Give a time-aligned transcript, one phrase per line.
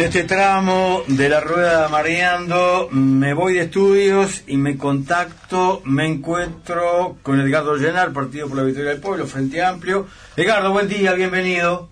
[0.00, 6.06] En este tramo de la rueda mareando, me voy de estudios y me contacto, me
[6.06, 10.06] encuentro con Edgardo Llenar, Partido por la Victoria del Pueblo, Frente Amplio.
[10.38, 11.90] Edgardo, buen día, bienvenido.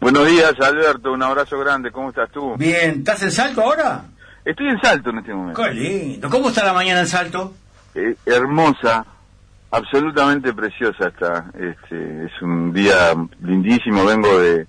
[0.00, 2.56] Buenos días, Alberto, un abrazo grande, ¿cómo estás tú?
[2.56, 4.02] Bien, ¿estás en Salto ahora?
[4.46, 5.62] Estoy en Salto en este momento.
[5.62, 6.30] Qué lindo.
[6.30, 7.52] ¿Cómo está la mañana en Salto?
[7.94, 9.04] Eh, hermosa,
[9.70, 11.50] absolutamente preciosa está.
[11.52, 14.66] Este, es un día lindísimo, vengo de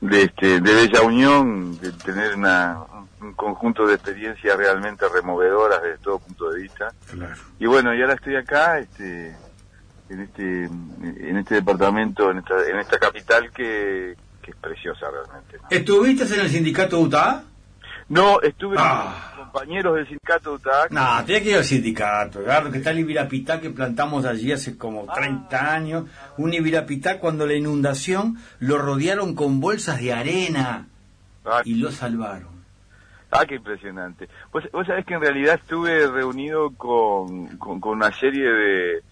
[0.00, 2.78] de, este, de Bella Unión, de tener una,
[3.20, 6.92] un conjunto de experiencias realmente removedoras desde todo punto de vista.
[7.58, 9.36] Y bueno, y ahora estoy acá, este,
[10.08, 15.58] en este, en este departamento, en esta, en esta capital que, que es preciosa realmente.
[15.70, 17.44] ¿Estuviste en el sindicato UTA?
[18.08, 19.32] No, estuve Ah.
[19.36, 20.90] con compañeros del sindicato de UTAC.
[20.92, 25.04] No, tenía que ir al sindicato, que está el Ibirapitá que plantamos allí hace como
[25.12, 26.04] 30 años.
[26.38, 30.86] Un Ibirapitá cuando la inundación lo rodearon con bolsas de arena
[31.44, 32.48] Ah, y lo salvaron.
[33.30, 34.28] ah, qué impresionante.
[34.52, 39.02] Pues, vos sabés que en realidad estuve reunido con, con, con una serie de,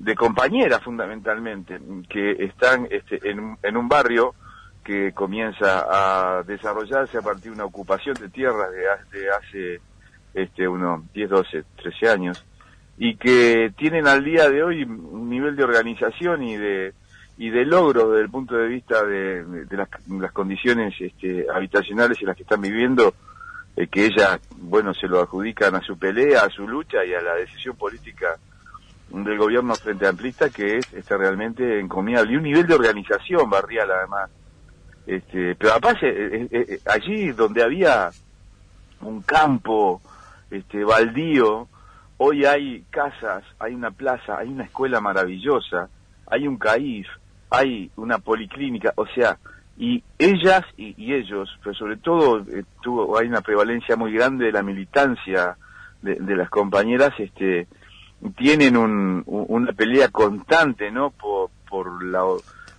[0.00, 4.34] de compañeras fundamentalmente, que están este, en, en un barrio
[4.84, 9.80] que comienza a desarrollarse a partir de una ocupación de tierras de, de hace
[10.34, 12.44] este, unos 10, 12, 13 años,
[12.98, 16.92] y que tienen al día de hoy un nivel de organización y de
[17.36, 22.36] y de logro desde el punto de vista de, las, condiciones este, habitacionales en las
[22.36, 23.14] que están viviendo,
[23.76, 27.20] eh, que ellas, bueno, se lo adjudican a su pelea, a su lucha y a
[27.20, 28.36] la decisión política
[29.10, 32.32] del gobierno frente amplista que es este, realmente encomiable.
[32.32, 34.30] Y un nivel de organización barrial además.
[35.06, 38.10] Este, pero aparte, eh, eh, eh, allí donde había
[39.02, 40.00] un campo
[40.50, 41.68] este, baldío,
[42.16, 45.88] hoy hay casas, hay una plaza, hay una escuela maravillosa,
[46.26, 47.06] hay un CAIF,
[47.50, 49.36] hay una policlínica, o sea,
[49.76, 54.46] y ellas y, y ellos, pero sobre todo eh, tuvo, hay una prevalencia muy grande
[54.46, 55.56] de la militancia
[56.00, 57.66] de, de las compañeras, este,
[58.36, 61.10] tienen un- una pelea constante, ¿no?
[61.10, 62.22] Por, por la,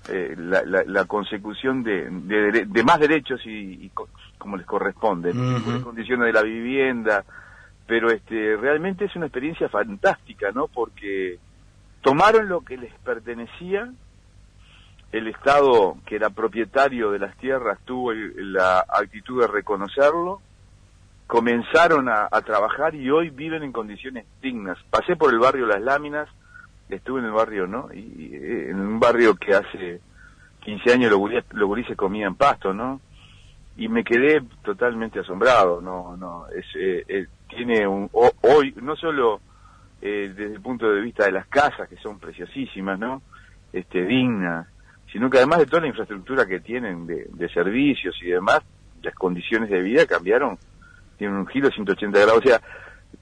[0.08, 4.66] eh, la, la- la consecución de, de, de más derechos y, y co- como les
[4.66, 7.24] corresponde, mejores condiciones de la vivienda,
[7.88, 10.68] pero este, realmente es una experiencia fantástica, ¿no?
[10.68, 11.38] Porque
[12.02, 13.90] tomaron lo que les pertenecía,
[15.12, 20.42] el Estado que era propietario de las tierras tuvo el- la actitud de reconocerlo,
[21.28, 24.78] comenzaron a, a trabajar y hoy viven en condiciones dignas.
[24.90, 26.30] Pasé por el barrio Las Láminas,
[26.90, 27.90] estuve en el barrio, ¿no?
[27.94, 30.00] Y, y, eh, en un barrio que hace
[30.62, 33.02] 15 años los gurises, los gurises comían pasto, ¿no?
[33.78, 36.16] Y me quedé totalmente asombrado, ¿no?
[36.16, 39.42] no es, eh, eh, tiene un, ho- hoy, no solo
[40.02, 43.22] eh, desde el punto de vista de las casas, que son preciosísimas, ¿no?
[43.74, 44.68] Este, dignas,
[45.12, 48.62] sino que además de toda la infraestructura que tienen de, de servicios y demás,
[49.02, 50.58] las condiciones de vida cambiaron,
[51.18, 52.62] tienen un giro de 180 grados, o sea,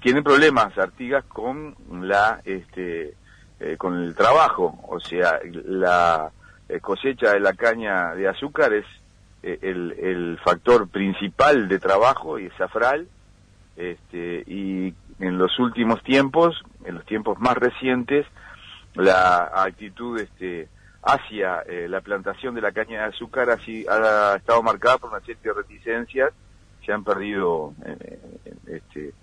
[0.01, 3.15] tienen problemas Artigas con la, este,
[3.63, 6.31] eh, con el trabajo, o sea, la
[6.67, 8.85] eh, cosecha de la caña de azúcar es
[9.41, 13.07] eh, el, el factor principal de trabajo y es safral,
[13.75, 18.25] este, y en los últimos tiempos, en los tiempos más recientes,
[18.95, 20.67] la actitud este,
[21.03, 25.19] hacia eh, la plantación de la caña de azúcar así ha estado marcada por una
[25.19, 26.31] serie de reticencias,
[26.85, 28.19] se han perdido eh,
[28.67, 29.13] este,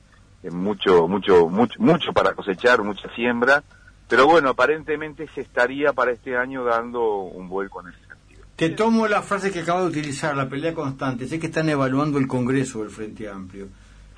[0.51, 3.63] mucho, mucho, mucho, mucho para cosechar, mucha siembra,
[4.11, 8.43] pero bueno, aparentemente se estaría para este año dando un vuelco en ese sentido.
[8.57, 11.27] Te tomo la frase que acabo de utilizar, la pelea constante.
[11.27, 13.69] Sé que están evaluando el Congreso del Frente Amplio.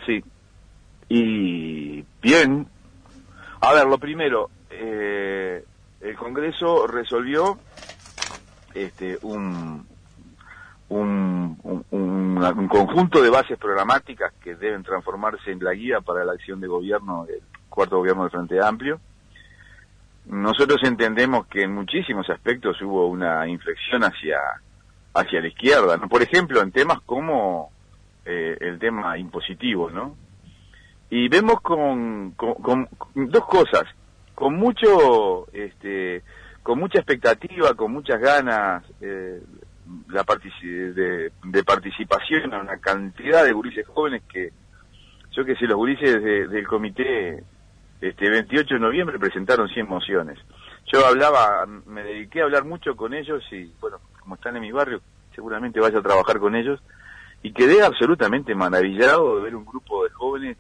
[0.05, 0.25] Sí.
[1.09, 2.67] Y bien.
[3.61, 5.65] A ver, lo primero, eh,
[6.01, 7.59] el Congreso resolvió
[8.75, 9.87] este, un,
[10.89, 16.25] un, un- un- un conjunto de bases programáticas que deben transformarse en la guía para
[16.25, 18.99] la acción de gobierno del cuarto gobierno del Frente Amplio.
[20.27, 24.39] Nosotros entendemos que en muchísimos aspectos hubo una inflexión hacia,
[25.15, 26.09] hacia la izquierda, ¿no?
[26.09, 27.71] Por ejemplo, en temas como
[28.25, 30.17] eh, el tema impositivo, ¿no?
[31.11, 33.83] Y vemos con, con- dos cosas,
[34.35, 36.23] con mucho, este,
[36.63, 39.43] con mucha expectativa, con muchas ganas, eh,
[40.09, 44.51] la partici- de, de participación a una cantidad de gurises jóvenes que,
[45.33, 47.43] yo que sé, los gurises de- del comité
[48.03, 50.39] este 28 de noviembre presentaron 100 mociones.
[50.93, 54.73] Yo hablaba, me dediqué a hablar mucho con ellos y, bueno, como están en mi
[54.73, 55.01] barrio,
[55.35, 56.81] seguramente vaya a trabajar con ellos
[57.43, 60.57] y quedé absolutamente maravillado de ver un grupo de jóvenes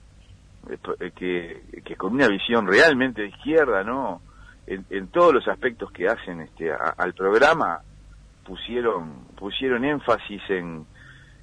[1.00, 4.22] eh, que, que con una visión realmente de izquierda, ¿no?
[4.64, 7.80] En, todos los aspectos que hacen este al programa
[8.46, 10.86] pusieron pusieron énfasis en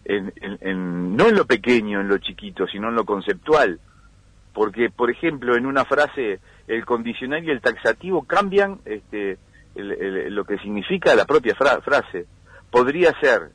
[0.05, 3.79] en, no en lo pequeño, en lo chiquito, sino en lo conceptual.
[4.59, 9.37] Porque, por ejemplo, en una frase, el condicional y el taxativo cambian este,
[9.73, 12.25] lo que significa la propia frase.
[12.69, 13.51] Podría ser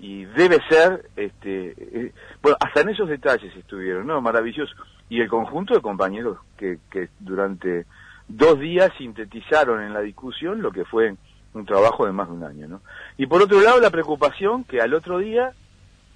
[0.00, 4.20] y debe ser, este, eh, bueno, hasta en esos detalles estuvieron, ¿no?
[4.20, 4.74] Maravilloso.
[5.08, 7.86] Y el conjunto de compañeros que, que durante
[8.26, 11.14] dos días sintetizaron en la discusión lo que fue
[11.52, 12.80] un trabajo de más de un año, ¿no?
[13.18, 15.52] Y por otro lado, la preocupación que al otro día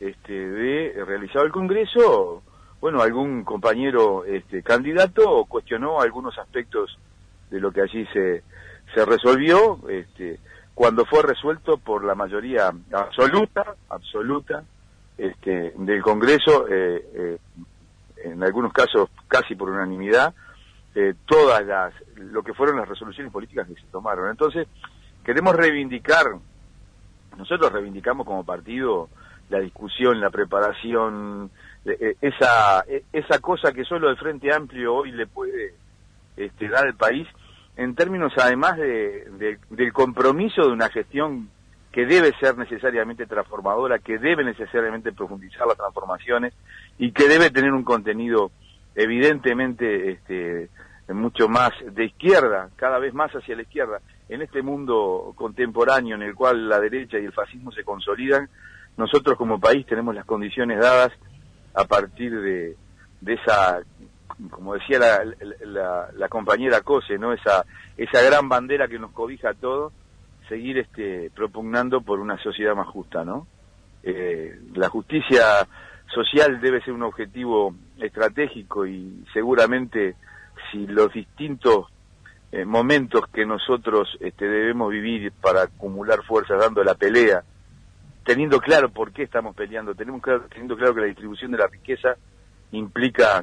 [0.00, 2.42] este, de realizado el Congreso,
[2.80, 6.98] bueno, algún compañero este, candidato cuestionó algunos aspectos
[7.50, 8.42] de lo que allí se,
[8.94, 10.38] se resolvió, este,
[10.74, 14.62] cuando fue resuelto por la mayoría absoluta, absoluta,
[15.16, 17.38] este, del Congreso, eh, eh,
[18.24, 20.34] en algunos casos casi por unanimidad,
[20.94, 24.30] eh, todas las, lo que fueron las resoluciones políticas que se tomaron.
[24.30, 24.68] Entonces,
[25.24, 26.26] queremos reivindicar,
[27.36, 29.08] nosotros reivindicamos como partido
[29.48, 31.50] la discusión, la preparación,
[31.84, 35.74] esa, esa cosa que solo el Frente Amplio hoy le puede
[36.36, 37.26] este, dar al país,
[37.76, 41.48] en términos además de, del compromiso de una gestión
[41.92, 46.54] que debe ser necesariamente transformadora, que debe necesariamente profundizar las transformaciones
[46.98, 48.50] y que debe tener un contenido
[48.94, 50.68] evidentemente este,
[51.08, 54.00] mucho más de izquierda, cada vez más hacia la izquierda.
[54.28, 58.48] En este mundo contemporáneo en el cual la derecha y el fascismo se consolidan,
[58.96, 61.12] nosotros como país tenemos las condiciones dadas
[61.74, 62.76] a partir de,
[63.20, 63.80] de esa,
[64.50, 67.32] como decía la, la, compañera Cose, ¿no?
[67.32, 67.64] Esa,
[67.96, 69.92] esa gran bandera que nos cobija a todos,
[70.48, 73.46] seguir este, propugnando por una sociedad más justa, ¿no?
[74.02, 75.66] Eh, la justicia
[76.14, 80.14] social debe ser un objetivo estratégico y seguramente
[80.70, 81.86] si los distintos
[82.50, 87.42] eh, momentos que nosotros este, debemos vivir para acumular fuerzas dando la pelea,
[88.28, 90.20] teniendo claro por qué estamos peleando, tenemos
[90.50, 92.14] teniendo claro que la distribución de la riqueza
[92.72, 93.42] implica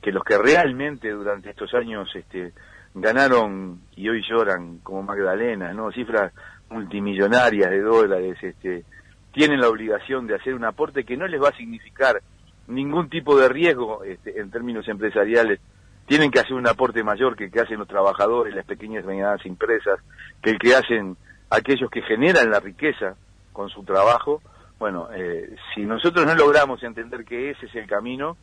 [0.00, 2.54] que los que realmente durante estos años este,
[2.94, 5.92] ganaron y hoy lloran como Magdalena, ¿no?
[5.92, 6.32] Cifras
[6.70, 8.84] multimillonarias de dólares, este,
[9.32, 12.22] tienen la obligación de hacer un aporte que no les va a significar
[12.68, 15.60] ningún tipo de riesgo este, en términos empresariales
[16.06, 19.08] tienen que hacer un aporte mayor que el que hacen los trabajadores, las pequeñas y
[19.08, 20.00] medianas empresas,
[20.42, 21.18] que el que hacen
[21.50, 23.14] aquellos que generan la riqueza
[23.52, 24.42] con su trabajo.
[24.78, 28.36] Bueno, eh, si nosotros no logramos entender que ese es el camino,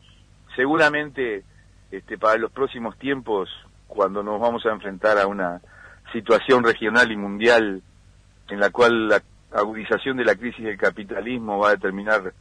[0.56, 1.44] seguramente
[1.92, 3.50] este, para los próximos tiempos,
[3.88, 5.62] cuando nos vamos a enfrentar a una
[6.14, 7.82] situación regional y mundial
[8.48, 9.22] en la cual la
[9.52, 12.34] agudización de la crisis del capitalismo va a determinar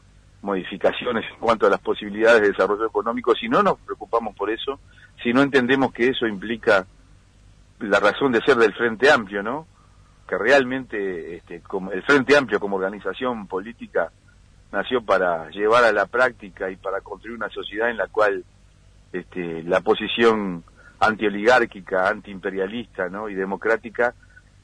[0.43, 4.79] modificaciones en cuanto a las posibilidades de desarrollo económico, si no nos preocupamos por eso,
[5.23, 6.87] si no entendemos que eso implica
[7.81, 9.67] la razón de ser del Frente Amplio, ¿no?
[10.29, 14.11] Que realmente este, como el Frente Amplio como organización política
[14.71, 18.45] nació para llevar a la práctica y para construir una sociedad en la cual
[19.13, 20.63] este, la posición
[21.01, 23.29] antioligárquica, antiimperialista ¿no?
[23.29, 24.15] y democrática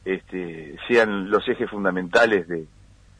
[0.05, 2.67] este, sean los ejes fundamentales de,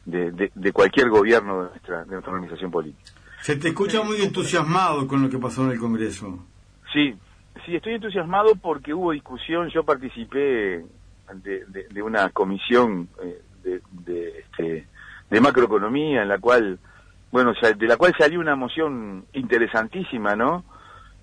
[0.05, 3.11] de, cualquier gobierno de nuestra, de nuestra organización política.
[3.41, 6.45] Se te escucha muy entusiasmado con lo que pasó en el Congreso.
[6.93, 7.15] Sí,
[7.65, 9.69] sí, estoy entusiasmado porque hubo discusión.
[9.69, 10.85] Yo participé
[11.33, 14.87] de, una comisión eh, de, este,
[15.29, 16.79] de macroeconomía en la cual,
[17.31, 20.63] bueno, de la cual salió una moción interesantísima, ¿no?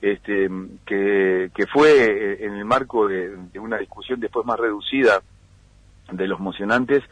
[0.00, 0.50] Este,
[0.84, 5.22] que, que fue eh, en el marco de, una discusión después más reducida
[6.10, 7.04] de los mocionantes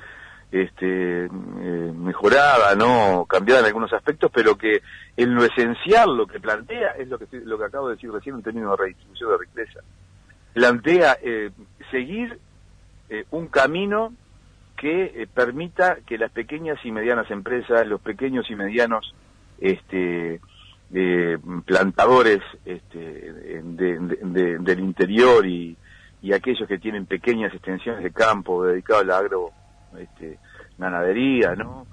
[0.51, 4.83] este, eh, mejorada, no cambiada en algunos aspectos, pero que
[5.17, 8.35] en lo esencial lo que plantea es lo que lo que acabo de decir recién
[8.35, 9.81] en términos de redistribución de riqueza.
[10.53, 11.51] Plantea eh,
[11.93, 12.41] seguir
[13.11, 14.15] eh, un camino
[14.77, 19.15] que permita que las pequeñas y medianas empresas, los pequeños y medianos
[19.61, 20.41] este,
[21.67, 25.77] plantadores este, del interior y,
[26.33, 29.51] aquellos que tienen pequeñas extensiones de campo dedicados al agro
[29.99, 30.39] este,
[30.79, 31.87] ganadería, ¿no?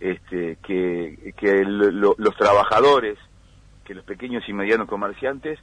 [0.00, 3.16] Este, que, que los trabajadores,
[3.84, 5.58] que los pequeños y medianos comerciantes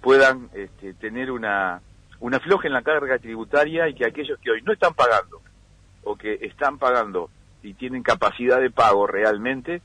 [0.00, 1.80] puedan este, tener una,
[2.20, 5.40] una floja en la carga tributaria y que aquellos que hoy no están pagando
[6.04, 7.30] o que están pagando
[7.62, 9.82] y tienen capacidad de pago realmente,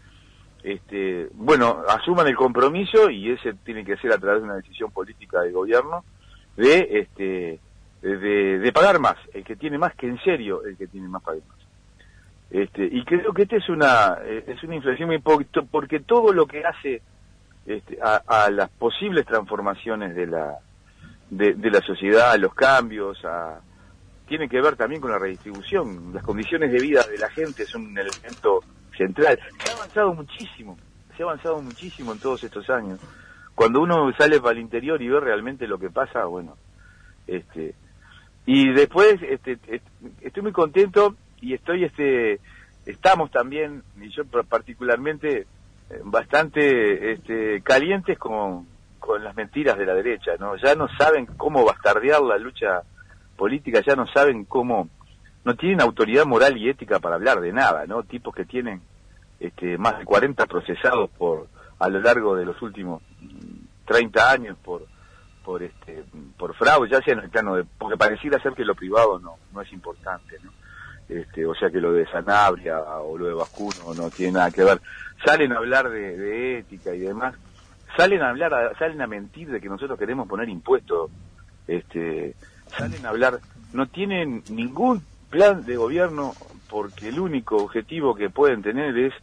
[0.63, 4.91] este, bueno, asuman el compromiso y ese tiene que ser a través de una decisión
[4.91, 6.03] política del gobierno
[6.55, 7.59] de este
[8.01, 11.39] de, pagar más, el que tiene más que en serio el que tiene más paga
[11.47, 11.57] más.
[12.49, 16.33] Este, y creo que esta es una eh, es una inflexión muy poquito porque todo
[16.33, 17.01] lo que hace
[17.65, 20.57] este, a, las posibles transformaciones de la
[21.31, 23.61] de, la sociedad, los cambios, a,
[24.27, 26.13] tiene que ver también con la redistribución.
[26.13, 28.61] Las condiciones de vida de la gente son un elemento
[28.95, 29.39] central.
[29.63, 30.77] Se ha avanzado muchísimo,
[31.15, 32.99] se ha avanzado muchísimo en todos estos años.
[33.55, 36.57] Cuando uno sale para el interior y ve realmente lo que pasa, bueno,
[37.27, 37.75] este,
[38.45, 39.57] y después este,
[40.21, 42.39] estoy muy contento y estoy, este,
[42.85, 45.45] estamos también, y yo particularmente, eh,
[46.03, 48.65] bastante este, calientes con,
[49.01, 50.55] con las mentiras de la derecha, ¿no?
[50.55, 52.83] Ya no saben cómo bastardear la lucha
[53.35, 54.87] política, ya no saben cómo,
[55.43, 58.03] no tienen autoridad moral y ética para hablar de nada, ¿no?
[58.03, 58.79] Tipos que tienen
[59.39, 61.47] este, más de 40 procesados por
[61.79, 63.01] a lo largo de los últimos
[63.85, 64.85] 30 años por
[65.43, 66.03] por este
[66.37, 69.37] por fraude, ya sea en el plano de porque pareciera ser que lo privado no
[69.51, 70.51] no es importante, ¿no?
[71.11, 74.63] Este, o sea que lo de Sanabria o lo de Vascuno no tiene nada que
[74.63, 74.79] ver.
[75.25, 77.35] Salen a hablar de, ética y demás,
[77.97, 81.11] salen a hablar, salen a mentir de que nosotros queremos poner impuestos,
[81.67, 82.35] este,
[82.77, 83.39] salen a hablar,
[83.73, 86.33] no tienen ningún plan de gobierno
[86.69, 89.13] porque el único objetivo que pueden tener es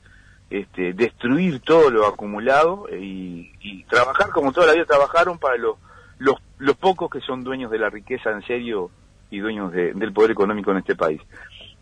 [0.51, 3.53] este, destruir todo lo acumulado y,
[3.89, 5.77] trabajar como toda la vida trabajaron para los,
[6.19, 8.91] los, los pocos que son dueños de la riqueza en serio
[9.31, 11.21] y dueños del poder económico en este país.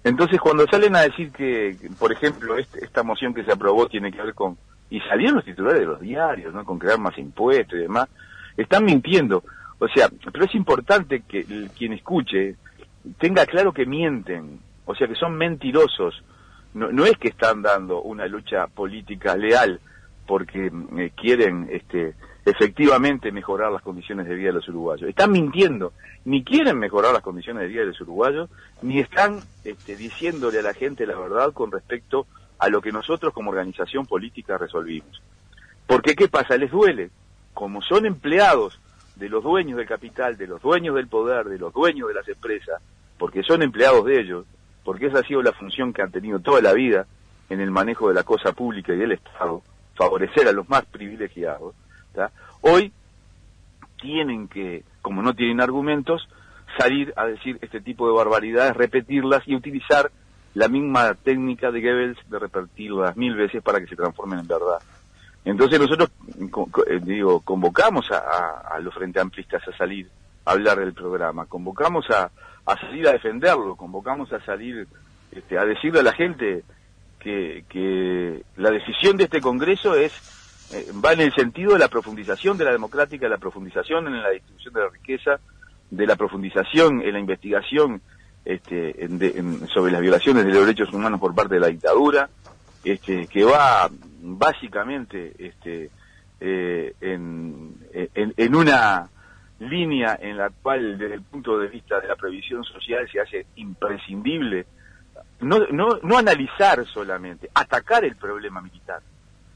[0.04, 4.12] Entonces, cuando salen a decir que, por ejemplo, este, esta moción que se aprobó tiene
[4.12, 4.56] que ver con,
[4.90, 6.64] y salieron los titulares de los diarios, ¿no?
[6.64, 8.08] Con crear más impuestos y demás,
[8.56, 9.42] están mintiendo.
[9.78, 11.44] O sea, pero es importante que
[11.76, 12.56] quien escuche
[13.18, 16.22] tenga claro que mienten, o sea, que son mentirosos.
[16.74, 19.80] No, no es que están dando una lucha política leal
[20.26, 22.14] porque eh, quieren este,
[22.44, 25.08] efectivamente mejorar las condiciones de vida de los uruguayos.
[25.08, 25.92] Están mintiendo,
[26.24, 28.50] ni quieren mejorar las condiciones de vida de los uruguayos,
[28.82, 32.26] ni están este, diciéndole a la gente la verdad con respecto
[32.58, 35.22] a lo que nosotros como organización política resolvimos.
[35.86, 36.56] Porque ¿qué pasa?
[36.56, 37.10] Les duele.
[37.54, 38.80] Como son empleados
[39.14, 42.28] de los dueños del capital, de los dueños del poder, de los dueños de las
[42.28, 42.82] empresas,
[43.18, 44.46] porque son empleados de ellos,
[44.84, 47.06] porque esa ha sido la función que han tenido toda la vida
[47.48, 49.62] en el manejo de la cosa pública y del Estado,
[49.94, 51.74] favorecer a los más privilegiados,
[52.62, 52.92] Hoy
[54.00, 56.26] tienen que, como no tienen argumentos,
[56.78, 60.10] salir a decir este tipo de barbaridades, repetirlas y utilizar
[60.56, 64.78] la misma técnica de Goebbels de repetirlas mil veces para que se transformen en verdad.
[65.44, 66.10] Entonces nosotros,
[66.86, 70.08] eh, digo, convocamos a, los frente amplistas a salir
[70.46, 72.30] a hablar del programa, convocamos a,
[72.64, 74.88] salir a defenderlo, convocamos a salir
[75.30, 76.64] este, a decirle a la gente
[77.18, 80.12] que, que la decisión de este Congreso es
[80.72, 84.22] eh, va en el sentido de la profundización de la democrática, de la profundización en
[84.22, 85.38] la distribución de la riqueza,
[85.90, 88.00] de la profundización en la investigación
[88.46, 89.08] este,
[89.72, 92.28] sobre las violaciones de los derechos humanos por parte de la dictadura,
[92.84, 95.90] este, que va básicamente este,
[96.40, 99.08] eh, en, en, una
[99.58, 103.46] línea en la cual desde el punto de vista de la previsión social se hace
[103.56, 104.66] imprescindible
[105.40, 109.00] no, no, no analizar solamente, atacar el problema militar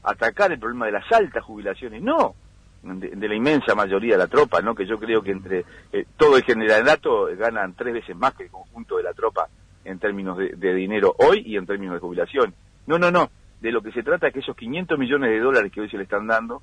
[0.03, 2.35] atacar el problema de las altas jubilaciones, no
[2.83, 4.73] de, la inmensa mayoría de la tropa, ¿no?
[4.73, 8.49] Que yo creo que entre eh, todo el generalato ganan tres veces más que el
[8.49, 9.47] conjunto de la tropa
[9.83, 12.53] en términos de, dinero hoy y en términos de jubilación.
[12.87, 13.29] No, no, no.
[13.59, 15.97] De lo que se trata es que esos 500 millones de dólares que hoy se
[15.97, 16.61] le están dando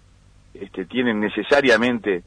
[0.55, 2.25] este, tienen necesariamente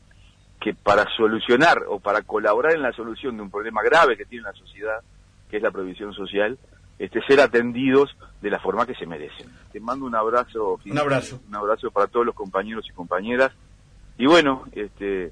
[0.60, 4.44] que para solucionar o para colaborar en la solución de un problema grave que tiene
[4.44, 5.02] la sociedad,
[5.50, 6.58] que es la provisión social,
[7.00, 9.48] este, ser atendidos de la forma que se merecen.
[9.72, 10.80] Te mando un abrazo.
[10.86, 11.42] Un abrazo.
[11.48, 13.52] Un abrazo para todos los compañeros y compañeras.
[14.22, 15.32] Y bueno, este,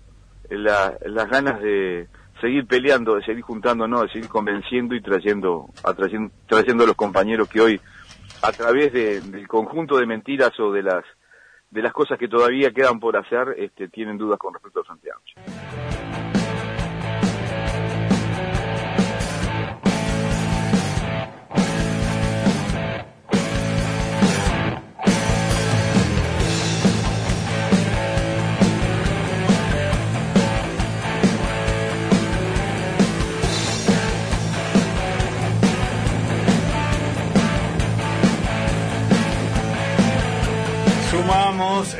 [0.49, 2.07] las ganas de
[2.41, 7.47] seguir peleando, de seguir juntándonos, de seguir convenciendo y trayendo, atrayendo, trayendo a los compañeros
[7.47, 7.79] que hoy,
[8.41, 11.05] a través del conjunto de mentiras o de las
[11.69, 15.19] de las cosas que todavía quedan por hacer, este, tienen dudas con respecto a Santiago.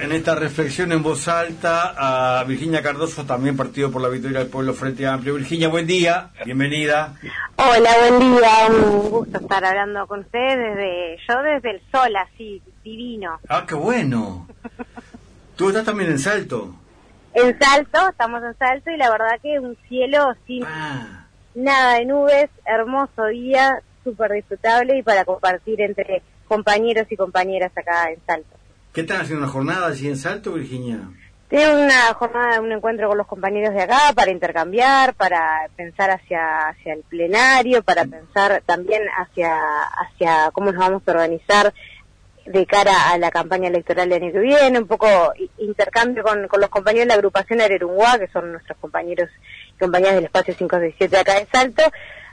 [0.02, 4.50] En esta reflexión en voz alta a Virginia Cardoso, también partido por la victoria del
[4.50, 5.36] pueblo Frente Amplio.
[5.36, 7.16] Virginia, buen día, bienvenida.
[7.56, 12.62] Hola, buen día, un gusto estar hablando con ustedes desde, yo desde el sol, así,
[12.84, 13.40] divino.
[13.48, 14.48] Ah, qué bueno.
[15.56, 16.76] ¿Tú estás también en Salto?
[17.34, 21.28] En Salto, estamos en Salto y la verdad que un cielo sin ah.
[21.56, 28.12] nada de nubes, hermoso día, súper disfrutable y para compartir entre compañeros y compañeras acá
[28.12, 28.59] en Salto.
[29.00, 31.00] ¿Qué están haciendo una jornada allí en Salto, Virginia?
[31.48, 36.68] Tengo una jornada, un encuentro con los compañeros de acá para intercambiar, para pensar hacia,
[36.68, 41.74] hacia el plenario, para pensar también hacia, hacia cómo nos vamos a organizar
[42.46, 45.08] de cara a la campaña electoral del año que viene, un poco
[45.60, 49.30] intercambio con, los compañeros de la agrupación Arerungua, que son nuestros compañeros
[49.76, 51.84] y compañeras del espacio 567 acá de Salto.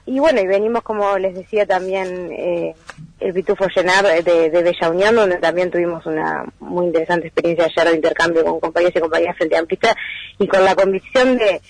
[0.07, 2.77] Y bueno, y venimos, como les decía, también eh,
[3.19, 7.91] el Pitufo Llenar de, de, Bella Unión, donde también tuvimos una muy interesante experiencia ayer
[7.91, 9.97] de intercambio con compañeros y compañeras frente a Amplista
[10.39, 11.61] y con la convicción de,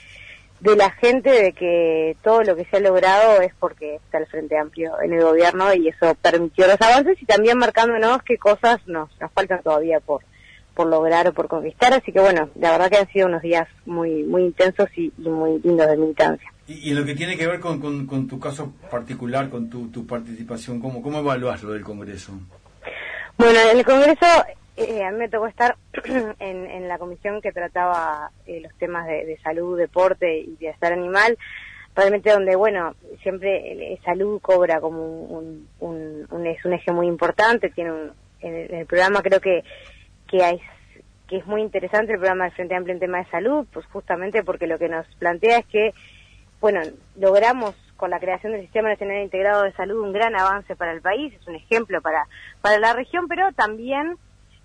[0.60, 4.26] de la gente de que todo lo que se ha logrado es porque está el
[4.26, 8.80] Frente Amplio en el gobierno y eso permitió los avances y también marcándonos qué cosas
[8.86, 10.22] nos, nos faltan todavía por,
[10.76, 11.92] por lograr o por conquistar.
[11.94, 15.58] Así que bueno, la verdad que han sido unos días muy, muy intensos y, muy
[15.64, 16.52] lindos de militancia.
[16.68, 20.06] Y, y, lo que tiene que ver con, con, tu caso particular, con tu, tu
[20.06, 22.32] participación, ¿cómo, ¿cómo evaluás lo del Congreso?
[23.38, 24.26] Bueno, en el Congreso
[24.76, 29.06] eh, a mí me tocó estar en, en, la comisión que trataba eh, los temas
[29.06, 31.38] de, salud, deporte y bienestar animal,
[31.94, 37.92] realmente donde, bueno, siempre salud cobra como un, un, es un eje muy importante, tiene
[37.92, 39.64] un, en, el, programa creo que,
[40.26, 40.60] que, hay,
[41.28, 44.42] que es muy interesante el programa del Frente Amplio en tema de salud, pues justamente
[44.42, 45.94] porque lo que nos plantea es que,
[46.60, 46.80] bueno,
[47.16, 51.00] logramos con la creación del Sistema Nacional Integrado de Salud un gran avance para el
[51.00, 52.26] país, es un ejemplo para,
[52.60, 54.18] para la región, pero también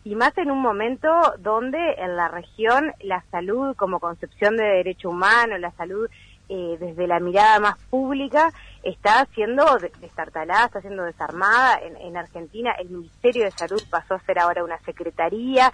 [0.03, 1.08] y más en un momento
[1.39, 6.10] donde en la región la salud como concepción de derecho humano, la salud
[6.53, 8.51] eh, desde la mirada más pública
[8.84, 9.63] está siendo
[10.01, 11.79] destartalada, está siendo desarmada.
[11.81, 15.72] En, en, Argentina el Ministerio de Salud pasó a ser ahora una secretaría,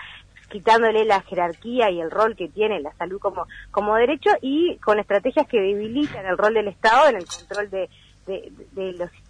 [0.51, 4.99] quitándole la jerarquía y el rol que tiene la salud como, como derecho y con
[4.99, 7.89] estrategias que debilitan el rol del Estado en el control de,
[8.27, 8.51] de,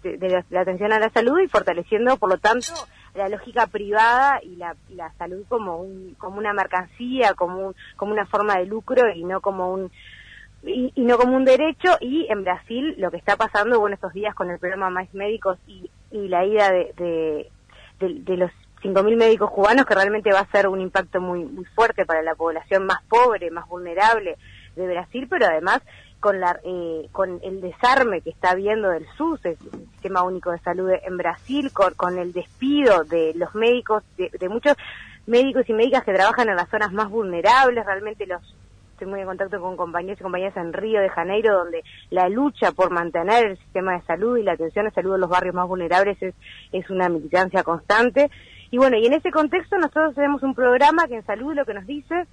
[0.02, 2.74] de, la atención a la salud y fortaleciendo, por lo tanto,
[3.14, 8.12] la lógica privada y la, la salud como un, como una mercancía, como un, como
[8.12, 9.90] una forma de lucro y no como un
[10.62, 14.34] y, no como un derecho y en Brasil lo que está pasando bueno estos días
[14.34, 16.92] con el programa Más Médicos y, y la ida de,
[18.00, 18.50] de, de, los
[18.82, 22.34] 5.000 médicos cubanos que realmente va a ser un impacto muy muy fuerte para la
[22.34, 24.36] población más pobre, más vulnerable
[24.76, 25.82] de Brasil, pero además
[26.20, 29.58] con, la, eh, con el desarme que está habiendo del SUS, el
[29.92, 34.76] Sistema Único de Salud en Brasil, con, el despido de los médicos, de, muchos
[35.26, 38.42] médicos y médicas que trabajan en las zonas más vulnerables, realmente los
[38.98, 42.72] estoy muy en contacto con compañeros y compañeras en Río de Janeiro, donde la lucha
[42.72, 45.68] por mantener el sistema de salud y la atención a salud de los barrios más
[45.68, 46.34] vulnerables es,
[46.72, 48.28] es una militancia constante.
[48.72, 51.74] Y bueno, y en ese contexto nosotros tenemos un programa que en salud lo que
[51.74, 52.26] nos dice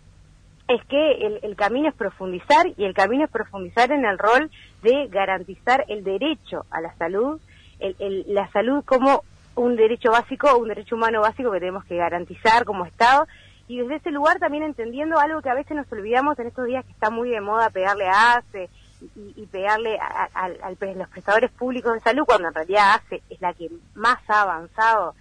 [0.67, 4.49] es que el, camino es profundizar y el camino es profundizar en el rol
[4.81, 7.39] de garantizar el derecho a la salud,
[7.79, 9.21] el, la salud como
[9.53, 13.27] un derecho básico, un derecho humano básico que tenemos que garantizar como Estado
[13.67, 16.85] y desde ese lugar también entendiendo algo que a veces nos olvidamos en estos días
[16.85, 18.69] que está muy de moda pegarle a ACE
[19.15, 23.53] y, pegarle a, a, los prestadores públicos de salud cuando en realidad ACE es la
[23.53, 25.15] que más ha avanzado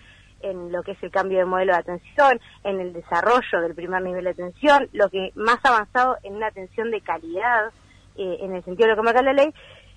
[0.44, 4.02] en lo que es el cambio de modelo de atención, en el desarrollo del primer
[4.02, 7.72] nivel de atención, lo que más avanzado en una atención de calidad,
[8.16, 9.54] eh, en el sentido de lo que marca la ley,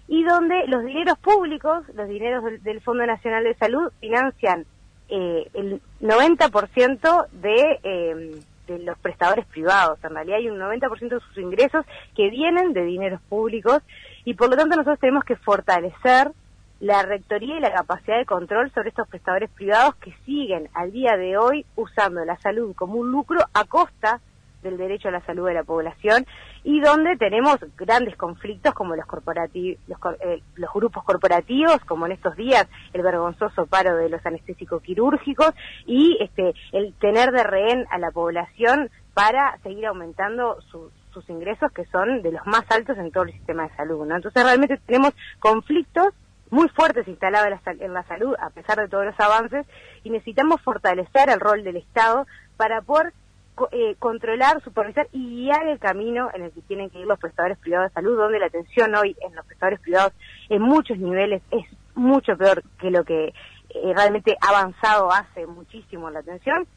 [0.08, 4.66] y donde los dineros públicos, los dineros del, Fondo Nacional de Salud, financian
[5.10, 10.00] eh, el 90% de, eh, de los prestadores privados.
[10.04, 13.82] En realidad hay un 90% de sus ingresos que vienen de dineros públicos
[14.26, 16.32] y por lo tanto nosotros tenemos que fortalecer
[16.80, 21.18] la rectoría y la capacidad de control sobre estos prestadores privados que siguen al día
[21.18, 24.20] de hoy usando la salud como un lucro a costa
[24.68, 26.26] del derecho a la salud de la población
[26.64, 29.80] y donde tenemos grandes conflictos como los, corporativos,
[30.22, 35.52] eh, los, grupos corporativos, como en estos días el vergonzoso paro de los anestésicos quirúrgicos
[35.86, 41.86] y este, el tener de rehén a la población para seguir aumentando sus ingresos que
[41.86, 44.06] son de los más altos en todo el sistema de salud.
[44.06, 44.16] ¿no?
[44.16, 46.14] Entonces realmente tenemos conflictos
[46.50, 49.66] muy fuertes instalados en la, salud, a pesar de todos los avances,
[50.04, 52.26] y necesitamos fortalecer el rol del Estado
[52.56, 53.14] para poder
[53.72, 57.58] eh, controlar, supervisar y guiar el camino en el que tienen que ir los prestadores
[57.58, 60.14] privados de salud, donde la atención hoy en los prestadores privados
[60.50, 61.66] en muchos niveles es
[61.96, 63.34] mucho peor que lo que
[63.70, 66.68] eh, realmente avanzado hace muchísimo la atención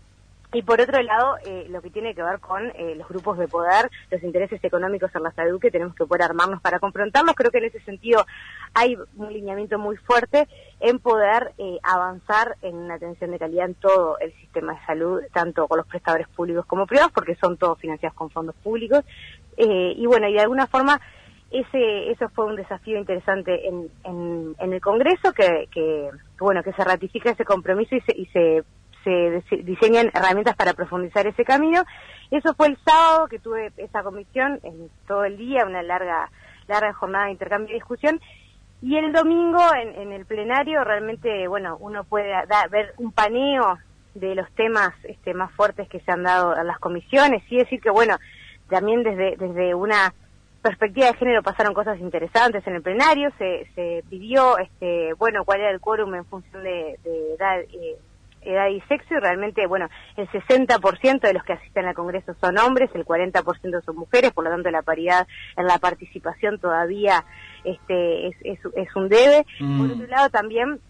[0.52, 3.46] y por otro lado, eh, lo que tiene que ver con eh, los grupos de
[3.46, 7.36] poder, los intereses económicos en la salud que tenemos que poder armarnos para confrontarlos.
[7.36, 8.26] Creo que en ese sentido
[8.74, 10.48] hay un lineamiento muy fuerte
[10.80, 15.22] en poder eh, avanzar en una atención de calidad en todo el sistema de salud,
[15.32, 19.04] tanto con los prestadores públicos como privados, porque son todos financiados con fondos públicos.
[19.56, 21.00] y bueno, y de alguna forma
[21.50, 26.08] ese eso fue un desafío interesante en, en, el Congreso que, que,
[26.38, 28.64] bueno que se ratifica ese compromiso y se, y se
[29.04, 31.84] se diseñan herramientas para profundizar ese camino.
[32.30, 36.30] Eso fue el sábado que tuve esa comisión, en todo el día, una larga,
[36.68, 38.20] larga jornada de intercambio y discusión.
[38.82, 42.32] Y el domingo en, el plenario realmente, bueno, uno puede
[42.70, 43.78] ver un paneo
[44.14, 47.42] de los temas este, más fuertes que se han dado en las comisiones.
[47.50, 48.16] y decir que, bueno,
[48.68, 50.14] también desde, desde una
[50.62, 55.60] perspectiva de género pasaron cosas interesantes en el plenario, se, se pidió, este, bueno, cuál
[55.60, 56.98] era el quórum en función de,
[57.34, 57.98] edad, eh,
[58.42, 62.58] edad y sexo y realmente, bueno, el 60% de los que asisten al Congreso son
[62.58, 65.26] hombres, el 40% son mujeres, por lo tanto la paridad
[65.56, 67.24] en la participación todavía
[67.64, 69.44] este, es, es, un debe.
[69.58, 69.92] Por mm.
[69.92, 70.80] otro lado también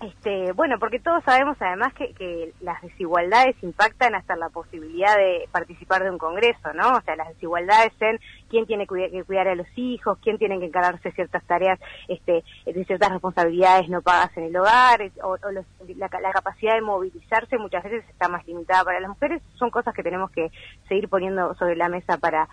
[0.00, 5.48] este, bueno, porque todos sabemos además que, que, las desigualdades impactan hasta la posibilidad de
[5.50, 6.96] participar de un congreso, ¿no?
[6.96, 10.66] O sea, las desigualdades en quién tiene que cuidar a los hijos, quién tiene que
[10.66, 15.64] encargarse ciertas tareas, este, de ciertas responsabilidades no pagas en el hogar, o, la,
[15.96, 19.42] la, capacidad de movilizarse muchas veces está más limitada para las mujeres.
[19.56, 20.52] Son cosas que tenemos que
[20.88, 22.48] seguir poniendo sobre la mesa para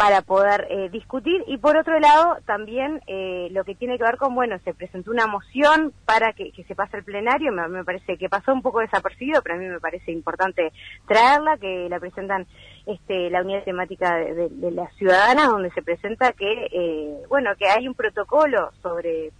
[0.00, 1.44] para poder eh, discutir.
[1.46, 5.10] Y por otro lado también eh, lo que tiene que ver con, bueno, se presentó
[5.10, 9.42] una moción para que, se pase el plenario, me, parece que pasó un poco desapercibido,
[9.42, 10.72] pero a mí me parece importante
[11.06, 12.46] traerla, que la presentan
[12.86, 17.86] este, la unidad temática de, las ciudadanas, donde se presenta que, eh, bueno, que hay
[17.86, 19.32] un protocolo sobre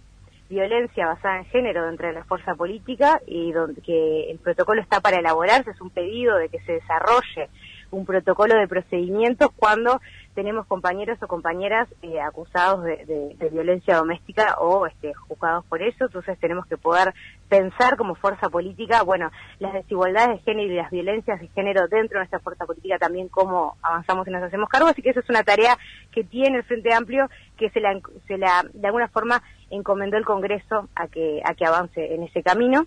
[0.47, 4.99] violencia basada en género dentro de la fuerza política y donde que el protocolo está
[4.99, 7.49] para elaborarse, es un pedido de que se desarrolle
[7.91, 10.01] un protocolo de procedimientos cuando
[10.33, 16.39] tenemos compañeros o compañeras eh, acusados de, violencia doméstica o este, juzgados por eso, entonces
[16.39, 17.13] tenemos que poder
[17.49, 22.15] pensar como fuerza política, bueno, las desigualdades de género y las violencias de género dentro
[22.15, 25.29] de nuestra fuerza política también cómo avanzamos y nos hacemos cargo, así que eso es
[25.29, 25.77] una tarea
[26.11, 30.25] que tiene el Frente Amplio, que se la, se la de alguna forma encomendó el
[30.25, 32.85] Congreso a que, a que avance en ese camino.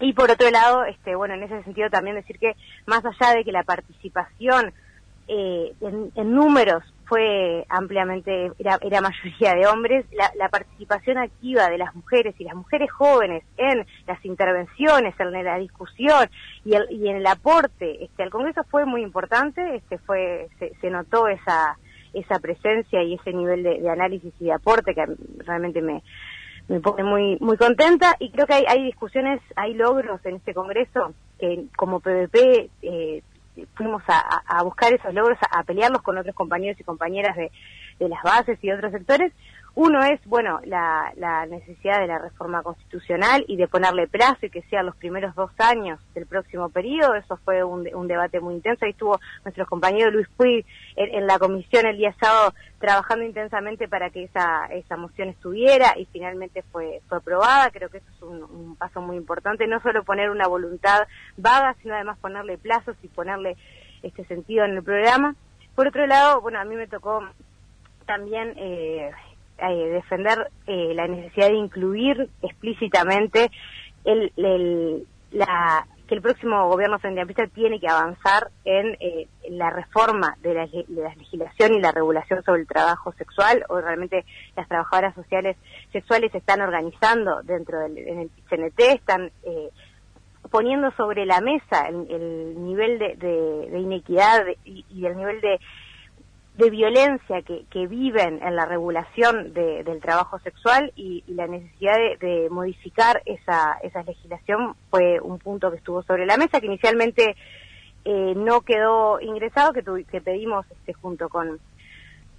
[0.00, 3.44] Y por otro lado, este, bueno, en ese sentido también decir que más allá de
[3.44, 4.72] que la participación
[5.28, 11.94] eh, en, números fue ampliamente, era, era mayoría de hombres, la, participación activa de las
[11.94, 16.28] mujeres y las mujeres jóvenes en las intervenciones, en la discusión
[16.64, 20.90] y, el, y en el aporte este, al Congreso fue muy importante, este, fue, se,
[20.90, 21.78] notó esa,
[22.14, 25.04] esa presencia y ese nivel de, análisis y de aporte que
[25.44, 26.02] realmente me,
[26.68, 30.54] me pone muy muy contenta y creo que hay, hay discusiones, hay logros en este
[30.54, 33.22] Congreso que como PVP eh,
[33.74, 37.50] fuimos a, buscar esos logros, a, pelearlos con otros compañeros y compañeras de,
[38.08, 39.32] las bases y otros sectores.
[39.74, 41.12] Uno es, bueno, la,
[41.48, 45.50] necesidad de la reforma constitucional y de ponerle plazo y que sean los primeros dos
[45.58, 47.14] años del próximo periodo.
[47.14, 48.84] Eso fue un, debate muy intenso.
[48.84, 54.10] Ahí estuvo nuestro compañero Luis Puig en, la comisión el día sábado trabajando intensamente para
[54.10, 57.70] que esa, esa moción estuviera y finalmente fue, fue aprobada.
[57.70, 59.66] Creo que eso es un, un paso muy importante.
[59.66, 61.08] No solo poner una voluntad
[61.38, 63.56] vaga, sino además ponerle plazos y ponerle
[64.02, 65.34] este sentido en el programa.
[65.74, 67.22] Por otro lado, bueno, a mí me tocó
[68.04, 69.10] también eh,
[69.58, 73.50] eh, defender eh, la necesidad de incluir explícitamente
[74.04, 80.54] el, la, que el próximo gobierno frente tiene que avanzar en eh, la reforma de
[80.54, 80.66] la,
[81.16, 84.24] legislación y la regulación sobre el trabajo sexual, o realmente
[84.56, 85.56] las trabajadoras sociales
[85.92, 89.30] sexuales se están organizando dentro del el CNT, están
[90.50, 95.60] poniendo sobre la mesa el, nivel de, inequidad y, y, el nivel de
[96.56, 102.48] de violencia que, que viven en la regulación del trabajo sexual y, la necesidad de,
[102.50, 107.36] modificar esa, esa legislación fue un punto que estuvo sobre la mesa, que inicialmente
[108.04, 111.58] eh, no quedó ingresado, que, que pedimos este, junto con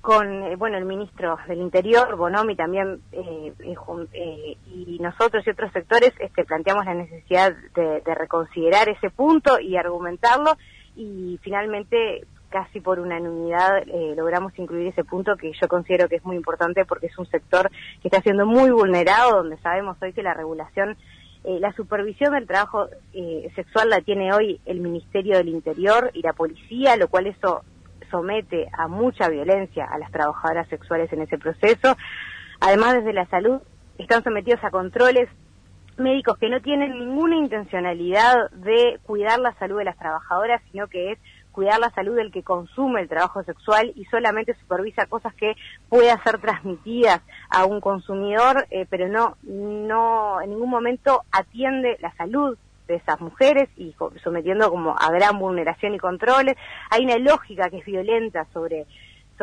[0.02, 3.54] con eh, bueno el ministro del Interior, Bonomi también eh,
[4.68, 9.78] y nosotros y otros sectores este, planteamos la necesidad de, de reconsiderar ese punto y
[9.78, 10.58] argumentarlo.
[10.98, 16.24] Y finalmente casi por unanimidad eh, logramos incluir ese punto que yo considero que es
[16.24, 20.22] muy importante porque es un sector que está siendo muy vulnerado, donde sabemos hoy que
[20.22, 20.96] la regulación,
[21.46, 26.22] eh, la supervisión del trabajo eh, sexual la tiene hoy el Ministerio del Interior y
[26.22, 27.64] la policía, lo cual eso
[28.12, 31.98] somete a mucha violencia a las trabajadoras sexuales en ese proceso.
[32.60, 33.62] Además, desde la salud
[33.98, 35.28] están sometidos a controles
[35.98, 41.14] médicos que no tienen ninguna intencionalidad de cuidar la salud de las trabajadoras, sino que
[41.14, 41.20] es
[41.54, 45.56] cuidar la salud del que consume el trabajo sexual y solamente supervisa cosas que
[45.88, 52.14] pueda ser transmitidas a un consumidor, eh, pero no, no en ningún momento atiende la
[52.16, 56.56] salud de esas mujeres y sometiendo como a gran vulneración y controles.
[56.90, 58.86] Hay una lógica que es violenta sobre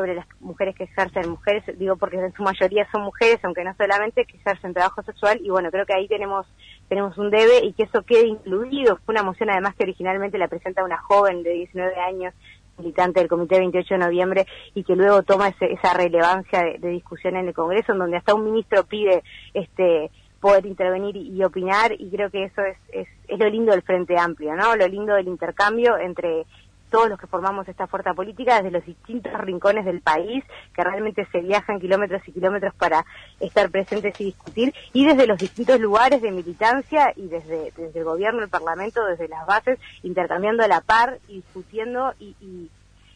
[0.00, 3.74] sobre las mujeres que ejercen mujeres, digo porque en su mayoría son mujeres, aunque no
[3.76, 6.46] solamente que ejercen trabajo sexual, y bueno, creo que ahí tenemos
[6.88, 8.98] tenemos un debe y que eso quede incluido.
[9.04, 12.34] Fue una moción además que originalmente la presenta una joven de 19 años,
[12.78, 17.48] militante del Comité 28 de Noviembre, y que luego toma esa relevancia de, discusión en
[17.48, 20.10] el Congreso, en donde hasta un ministro pide este
[20.40, 24.18] poder intervenir y, opinar y creo que eso es, es, es lo lindo del Frente
[24.18, 24.74] Amplio, ¿no?
[24.74, 26.46] Lo lindo del intercambio entre
[26.90, 31.26] todos los que formamos esta fuerza política desde los distintos rincones del país, que realmente
[31.32, 33.04] se viajan kilómetros y kilómetros para
[33.38, 38.04] estar presentes y discutir, y desde los distintos lugares de militancia y desde, desde el
[38.04, 42.34] gobierno, el parlamento, desde las bases, intercambiando a la par y discutiendo y,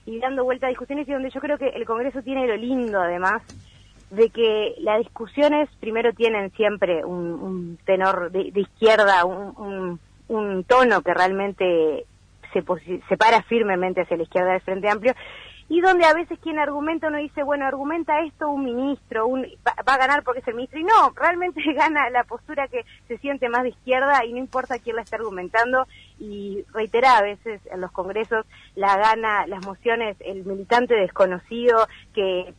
[0.06, 3.00] y, dando vuelta a discusiones y donde yo creo que el Congreso tiene lo lindo
[3.00, 3.42] además
[4.10, 11.14] de que las discusiones primero tienen siempre un, tenor de, izquierda, un, un tono que
[11.14, 12.06] realmente
[12.62, 15.14] se, se para firmemente hacia la izquierda del Frente Amplio
[15.68, 19.72] y donde a veces quien argumenta uno dice, bueno, argumenta esto un ministro, un, va,
[19.86, 23.48] a ganar porque es el ministro, y no, realmente gana la postura que se siente
[23.48, 25.86] más de izquierda y no importa quién la esté argumentando,
[26.18, 32.54] y reitera a veces en los congresos la gana, las mociones, el militante desconocido que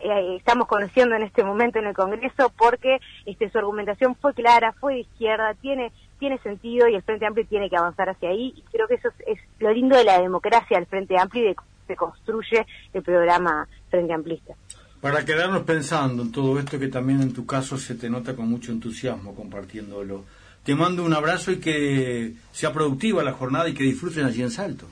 [0.00, 4.72] eh, estamos conociendo en este momento en el Congreso porque este, su argumentación fue clara,
[4.72, 8.54] fue de izquierda, tiene tiene sentido y el Frente Amplio tiene que avanzar hacia ahí.
[8.56, 11.54] Y creo que eso es, lo lindo de la democracia del Frente Amplio y de
[11.54, 14.54] cómo se construye el programa Frente Amplista.
[15.00, 18.48] Para quedarnos pensando en todo esto que también en tu caso se te nota con
[18.48, 20.24] mucho entusiasmo compartiéndolo,
[20.64, 24.50] te mando un abrazo y que sea productiva la jornada y que disfruten allí en
[24.50, 24.86] Salto.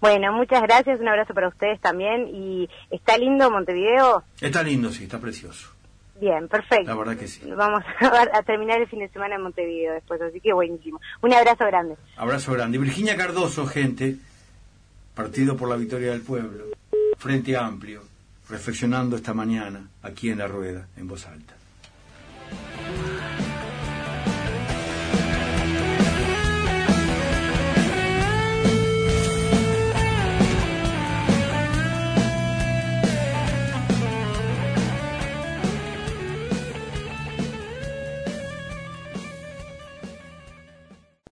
[0.00, 4.24] Bueno, muchas gracias, un abrazo para ustedes también y está lindo Montevideo.
[4.40, 5.75] Está lindo, sí, está precioso.
[6.20, 6.86] Bien, perfecto.
[6.86, 7.42] La verdad que sí.
[7.50, 7.82] Vamos
[8.32, 11.00] a, terminar el fin de semana en Montevideo después, así que buenísimo.
[11.22, 11.96] Un abrazo grande.
[12.16, 12.78] Abrazo grande.
[12.78, 14.16] Virginia Cardoso, gente,
[15.14, 16.64] Partido por la Victoria del Pueblo,
[17.16, 18.02] Frente Amplio,
[18.50, 21.54] reflexionando esta mañana aquí en la rueda, en voz alta.